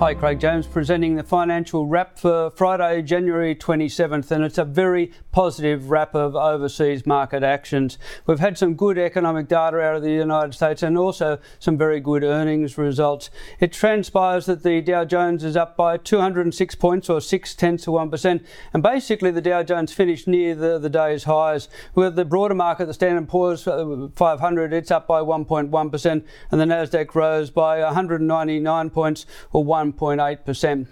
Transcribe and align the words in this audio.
Hi, 0.00 0.14
Craig 0.14 0.38
James 0.38 0.64
presenting 0.64 1.16
the 1.16 1.24
financial 1.24 1.84
wrap 1.84 2.20
for 2.20 2.52
Friday, 2.52 3.02
January 3.02 3.56
27th, 3.56 4.30
and 4.30 4.44
it's 4.44 4.56
a 4.56 4.64
very 4.64 5.10
positive 5.32 5.90
wrap 5.90 6.14
of 6.14 6.36
overseas 6.36 7.04
market 7.04 7.42
actions. 7.42 7.98
We've 8.24 8.38
had 8.38 8.56
some 8.56 8.74
good 8.74 8.96
economic 8.96 9.48
data 9.48 9.80
out 9.80 9.96
of 9.96 10.02
the 10.02 10.12
United 10.12 10.54
States 10.54 10.84
and 10.84 10.96
also 10.96 11.40
some 11.58 11.76
very 11.76 11.98
good 11.98 12.22
earnings 12.22 12.78
results. 12.78 13.28
It 13.58 13.72
transpires 13.72 14.46
that 14.46 14.62
the 14.62 14.80
Dow 14.80 15.04
Jones 15.04 15.42
is 15.42 15.56
up 15.56 15.76
by 15.76 15.96
206 15.96 16.76
points 16.76 17.10
or 17.10 17.20
6 17.20 17.54
tenths 17.56 17.88
of 17.88 17.94
1%, 17.94 18.44
and 18.72 18.82
basically 18.84 19.32
the 19.32 19.40
Dow 19.40 19.64
Jones 19.64 19.92
finished 19.92 20.28
near 20.28 20.54
the, 20.54 20.78
the 20.78 20.88
day's 20.88 21.24
highs. 21.24 21.68
With 21.96 22.14
the 22.14 22.24
broader 22.24 22.54
market, 22.54 22.86
the 22.86 22.94
Standard 22.94 23.28
Poor's 23.28 23.66
uh, 23.66 24.06
500, 24.14 24.72
it's 24.72 24.92
up 24.92 25.08
by 25.08 25.22
1.1%, 25.22 26.06
and 26.52 26.60
the 26.60 26.64
Nasdaq 26.64 27.16
rose 27.16 27.50
by 27.50 27.80
199 27.80 28.90
points 28.90 29.26
or 29.50 29.64
1 29.64 29.87
1.8%. 29.92 30.86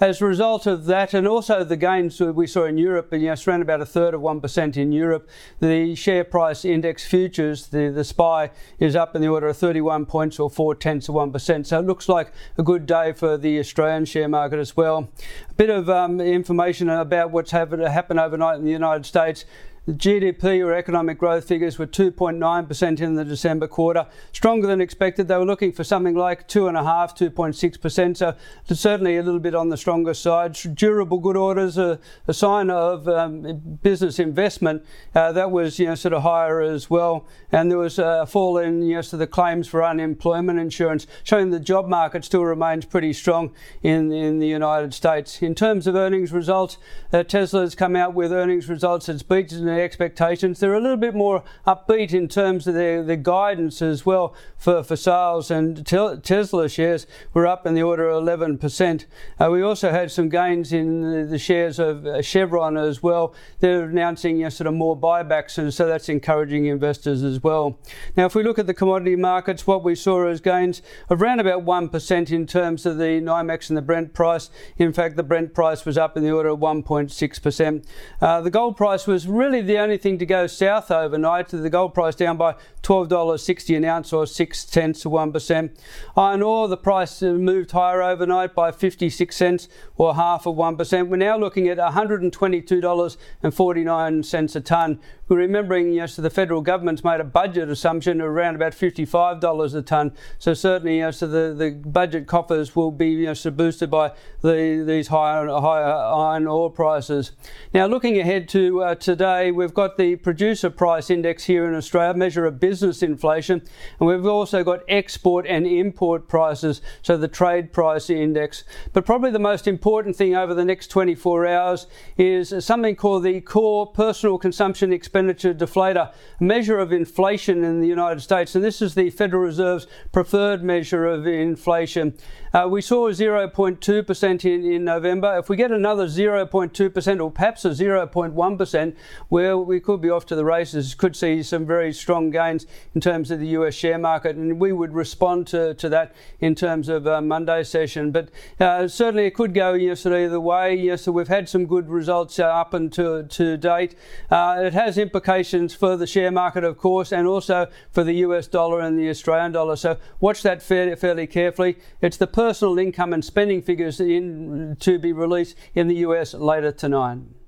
As 0.00 0.22
a 0.22 0.24
result 0.24 0.66
of 0.66 0.86
that, 0.86 1.12
and 1.12 1.28
also 1.28 1.62
the 1.62 1.76
gains 1.76 2.18
we 2.20 2.46
saw 2.46 2.64
in 2.64 2.78
Europe, 2.78 3.12
and 3.12 3.22
know, 3.22 3.34
around 3.46 3.60
about 3.60 3.82
a 3.82 3.86
third 3.86 4.14
of 4.14 4.22
1% 4.22 4.76
in 4.78 4.92
Europe, 4.92 5.28
the 5.60 5.94
share 5.94 6.24
price 6.24 6.64
index 6.64 7.04
futures, 7.04 7.66
the, 7.66 7.90
the 7.90 8.02
SPI, 8.02 8.48
is 8.78 8.96
up 8.96 9.14
in 9.14 9.20
the 9.20 9.28
order 9.28 9.48
of 9.48 9.58
31 9.58 10.06
points 10.06 10.40
or 10.40 10.48
4 10.48 10.74
tenths 10.76 11.10
of 11.10 11.16
1%. 11.16 11.66
So 11.66 11.78
it 11.78 11.84
looks 11.84 12.08
like 12.08 12.32
a 12.56 12.62
good 12.62 12.86
day 12.86 13.12
for 13.12 13.36
the 13.36 13.58
Australian 13.58 14.06
share 14.06 14.26
market 14.26 14.58
as 14.58 14.74
well. 14.74 15.10
A 15.50 15.54
bit 15.54 15.68
of 15.68 15.90
um, 15.90 16.18
information 16.18 16.88
about 16.88 17.30
what's 17.30 17.50
happened, 17.50 17.82
happened 17.82 18.20
overnight 18.20 18.56
in 18.56 18.64
the 18.64 18.70
United 18.70 19.04
States. 19.04 19.44
The 19.86 19.94
GDP 19.94 20.64
or 20.64 20.74
economic 20.74 21.18
growth 21.18 21.48
figures 21.48 21.78
were 21.78 21.86
2.9% 21.86 23.00
in 23.00 23.14
the 23.14 23.24
December 23.24 23.66
quarter, 23.66 24.06
stronger 24.30 24.66
than 24.66 24.80
expected. 24.80 25.26
They 25.26 25.38
were 25.38 25.46
looking 25.46 25.72
for 25.72 25.84
something 25.84 26.14
like 26.14 26.46
2.5%, 26.48 27.32
2.6%, 27.32 28.16
so 28.16 28.36
certainly 28.74 29.16
a 29.16 29.22
little 29.22 29.40
bit 29.40 29.54
on 29.54 29.70
the 29.70 29.78
stronger 29.78 30.12
side. 30.12 30.52
Durable 30.74 31.18
good 31.18 31.36
orders, 31.36 31.78
a, 31.78 31.98
a 32.28 32.34
sign 32.34 32.68
of 32.68 33.08
um, 33.08 33.78
business 33.82 34.18
investment, 34.18 34.84
uh, 35.14 35.32
that 35.32 35.50
was 35.50 35.78
you 35.78 35.86
know, 35.86 35.94
sort 35.94 36.12
of 36.12 36.22
higher 36.22 36.60
as 36.60 36.90
well. 36.90 37.26
And 37.50 37.70
there 37.70 37.78
was 37.78 37.98
a 37.98 38.26
fall 38.26 38.58
in 38.58 38.82
you 38.82 38.96
know, 38.96 39.02
the 39.02 39.26
claims 39.26 39.66
for 39.66 39.82
unemployment 39.82 40.58
insurance, 40.58 41.06
showing 41.24 41.50
the 41.50 41.60
job 41.60 41.88
market 41.88 42.26
still 42.26 42.44
remains 42.44 42.84
pretty 42.84 43.14
strong 43.14 43.54
in, 43.82 44.12
in 44.12 44.40
the 44.40 44.46
United 44.46 44.92
States. 44.92 45.40
In 45.40 45.54
terms 45.54 45.86
of 45.86 45.94
earnings 45.94 46.32
results, 46.32 46.76
uh, 47.14 47.22
Tesla's 47.22 47.74
come 47.74 47.96
out 47.96 48.12
with 48.12 48.30
earnings 48.30 48.68
results 48.68 49.06
that's 49.06 49.22
beaten 49.22 49.70
expectations. 49.80 50.60
They're 50.60 50.74
a 50.74 50.80
little 50.80 50.96
bit 50.96 51.14
more 51.14 51.44
upbeat 51.66 52.12
in 52.12 52.28
terms 52.28 52.66
of 52.66 52.74
their, 52.74 53.02
their 53.02 53.16
guidance 53.16 53.80
as 53.80 54.04
well 54.04 54.34
for, 54.58 54.82
for 54.82 54.96
sales, 54.96 55.50
and 55.50 55.86
Tesla 55.86 56.68
shares 56.68 57.06
were 57.32 57.46
up 57.46 57.66
in 57.66 57.74
the 57.74 57.82
order 57.82 58.08
of 58.08 58.24
11%. 58.24 59.06
Uh, 59.38 59.48
we 59.50 59.62
also 59.62 59.90
had 59.90 60.10
some 60.10 60.28
gains 60.28 60.72
in 60.72 61.28
the, 61.30 61.38
shares 61.38 61.78
of 61.78 62.04
uh, 62.04 62.20
Chevron 62.20 62.76
as 62.76 63.02
well. 63.02 63.34
They're 63.60 63.84
announcing 63.84 64.36
you 64.36 64.44
know, 64.44 64.48
sort 64.50 64.66
of 64.66 64.74
more 64.74 64.96
buybacks, 64.96 65.56
and 65.58 65.72
so 65.72 65.86
that's 65.86 66.08
encouraging 66.08 66.66
investors 66.66 67.22
as 67.22 67.42
well. 67.42 67.78
Now, 68.16 68.26
if 68.26 68.34
we 68.34 68.42
look 68.42 68.58
at 68.58 68.66
the 68.66 68.74
commodity 68.74 69.16
markets, 69.16 69.66
what 69.66 69.84
we 69.84 69.94
saw 69.94 70.26
as 70.26 70.40
gains 70.40 70.82
of 71.08 71.20
around 71.20 71.40
about 71.40 71.64
1% 71.64 72.30
in 72.30 72.46
terms 72.46 72.86
of 72.86 72.98
the 72.98 73.20
NYMEX 73.20 73.68
and 73.68 73.76
the 73.76 73.82
Brent 73.82 74.14
price. 74.14 74.50
In 74.78 74.92
fact, 74.92 75.16
the 75.16 75.22
Brent 75.22 75.54
price 75.54 75.84
was 75.84 75.98
up 75.98 76.16
in 76.16 76.22
the 76.22 76.30
order 76.30 76.50
of 76.50 76.58
1.6%. 76.58 77.84
Uh, 78.20 78.40
the 78.40 78.50
gold 78.50 78.76
price 78.76 79.06
was 79.06 79.26
really 79.26 79.59
the 79.66 79.78
only 79.78 79.96
thing 79.96 80.18
to 80.18 80.26
go 80.26 80.46
south 80.46 80.90
overnight. 80.90 81.48
The 81.48 81.70
gold 81.70 81.94
price 81.94 82.14
down 82.14 82.36
by 82.36 82.56
$12.60 82.82 83.76
an 83.76 83.84
ounce 83.84 84.12
or 84.12 84.26
6 84.26 84.64
tenths 84.64 85.04
of 85.04 85.12
1%. 85.12 85.70
Iron 86.16 86.42
ore, 86.42 86.66
the 86.68 86.76
price 86.76 87.22
moved 87.22 87.70
higher 87.70 88.02
overnight 88.02 88.52
by 88.54 88.72
56 88.72 89.36
cents 89.36 89.68
or 89.96 90.14
half 90.14 90.46
of 90.46 90.56
1%. 90.56 91.08
We're 91.08 91.16
now 91.16 91.36
looking 91.36 91.68
at 91.68 91.76
$122.49 91.78 94.56
a 94.56 94.60
tonne. 94.60 95.00
We're 95.28 95.36
remembering, 95.36 95.92
yes, 95.92 96.16
the 96.16 96.28
federal 96.28 96.60
government's 96.60 97.04
made 97.04 97.20
a 97.20 97.24
budget 97.24 97.68
assumption 97.68 98.20
of 98.20 98.26
around 98.26 98.56
about 98.56 98.72
$55 98.72 99.74
a 99.76 99.82
tonne. 99.82 100.12
So 100.38 100.54
certainly, 100.54 100.98
yes, 100.98 101.20
the, 101.20 101.54
the 101.56 101.80
budget 101.86 102.26
coffers 102.26 102.74
will 102.74 102.90
be 102.90 103.32
boosted 103.32 103.90
by 103.90 104.10
the, 104.40 104.82
these 104.84 105.06
higher, 105.06 105.46
higher 105.46 105.84
iron 105.84 106.48
ore 106.48 106.70
prices. 106.70 107.30
Now, 107.72 107.86
looking 107.86 108.18
ahead 108.18 108.48
to 108.50 108.82
uh, 108.82 108.94
today, 108.96 109.49
we've 109.50 109.74
got 109.74 109.96
the 109.96 110.16
producer 110.16 110.70
price 110.70 111.10
index 111.10 111.44
here 111.44 111.66
in 111.66 111.74
Australia, 111.74 112.16
measure 112.16 112.46
of 112.46 112.60
business 112.60 113.02
inflation, 113.02 113.62
and 113.98 114.08
we've 114.08 114.26
also 114.26 114.64
got 114.64 114.80
export 114.88 115.46
and 115.46 115.66
import 115.66 116.28
prices, 116.28 116.80
so 117.02 117.16
the 117.16 117.28
trade 117.28 117.72
price 117.72 118.10
index. 118.10 118.64
But 118.92 119.06
probably 119.06 119.30
the 119.30 119.38
most 119.38 119.66
important 119.66 120.16
thing 120.16 120.34
over 120.34 120.54
the 120.54 120.64
next 120.64 120.88
24 120.88 121.46
hours 121.46 121.86
is 122.16 122.54
something 122.64 122.96
called 122.96 123.24
the 123.24 123.40
core 123.40 123.86
personal 123.86 124.38
consumption 124.38 124.92
expenditure 124.92 125.54
deflator, 125.54 126.12
a 126.40 126.44
measure 126.44 126.78
of 126.78 126.92
inflation 126.92 127.64
in 127.64 127.80
the 127.80 127.88
United 127.88 128.20
States, 128.20 128.54
and 128.54 128.64
this 128.64 128.80
is 128.82 128.94
the 128.94 129.10
Federal 129.10 129.42
Reserve's 129.42 129.86
preferred 130.12 130.62
measure 130.62 131.06
of 131.06 131.26
inflation. 131.26 132.14
Uh, 132.52 132.66
we 132.68 132.82
saw 132.82 133.08
0.2% 133.10 134.44
in, 134.44 134.72
in 134.72 134.84
November. 134.84 135.38
If 135.38 135.48
we 135.48 135.56
get 135.56 135.70
another 135.70 136.06
0.2% 136.06 137.22
or 137.22 137.30
perhaps 137.30 137.64
a 137.64 137.70
0.1%, 137.70 138.96
where 139.40 139.56
we 139.56 139.80
could 139.80 140.02
be 140.02 140.10
off 140.10 140.26
to 140.26 140.36
the 140.36 140.44
races, 140.44 140.94
could 140.94 141.16
see 141.16 141.42
some 141.42 141.64
very 141.64 141.94
strong 141.94 142.28
gains 142.28 142.66
in 142.94 143.00
terms 143.00 143.30
of 143.30 143.40
the 143.40 143.46
US 143.58 143.74
share 143.74 143.96
market, 143.96 144.36
and 144.36 144.60
we 144.60 144.70
would 144.70 144.92
respond 144.92 145.46
to, 145.46 145.72
to 145.74 145.88
that 145.88 146.14
in 146.40 146.54
terms 146.54 146.90
of 146.90 147.06
uh, 147.06 147.22
Monday 147.22 147.64
session. 147.64 148.10
But 148.10 148.28
uh, 148.60 148.86
certainly 148.86 149.24
it 149.24 149.34
could 149.34 149.54
go 149.54 149.72
yesterday 149.72 150.26
either 150.26 150.38
way. 150.38 150.74
Yes, 150.74 151.02
so 151.02 151.12
we've 151.12 151.28
had 151.28 151.48
some 151.48 151.64
good 151.64 151.88
results 151.88 152.38
uh, 152.38 152.44
up 152.44 152.74
until 152.74 153.26
to 153.26 153.56
date. 153.56 153.94
Uh, 154.30 154.56
it 154.66 154.74
has 154.74 154.98
implications 154.98 155.74
for 155.74 155.96
the 155.96 156.06
share 156.06 156.30
market, 156.30 156.62
of 156.62 156.76
course, 156.76 157.10
and 157.10 157.26
also 157.26 157.66
for 157.92 158.04
the 158.04 158.16
US 158.26 158.46
dollar 158.46 158.80
and 158.80 158.98
the 158.98 159.08
Australian 159.08 159.52
dollar. 159.52 159.76
So 159.76 159.96
watch 160.20 160.42
that 160.42 160.60
fairly, 160.62 160.96
fairly 160.96 161.26
carefully. 161.26 161.78
It's 162.02 162.18
the 162.18 162.26
personal 162.26 162.78
income 162.78 163.14
and 163.14 163.24
spending 163.24 163.62
figures 163.62 164.00
in, 164.00 164.76
to 164.80 164.98
be 164.98 165.14
released 165.14 165.56
in 165.74 165.88
the 165.88 165.96
US 166.06 166.34
later 166.34 166.72
tonight. 166.72 167.39